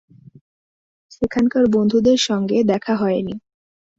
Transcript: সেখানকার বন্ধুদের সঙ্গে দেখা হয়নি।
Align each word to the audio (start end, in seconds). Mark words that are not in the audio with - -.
সেখানকার 1.11 1.63
বন্ধুদের 1.73 2.19
সঙ্গে 2.21 2.57
দেখা 2.63 2.93
হয়নি। 2.95 3.35